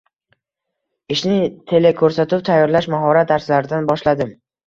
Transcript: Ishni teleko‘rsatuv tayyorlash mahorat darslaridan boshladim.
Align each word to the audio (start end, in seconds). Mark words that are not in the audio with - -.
Ishni 1.15 1.35
teleko‘rsatuv 1.73 2.43
tayyorlash 2.49 2.89
mahorat 2.95 3.31
darslaridan 3.35 3.89
boshladim. 3.93 4.35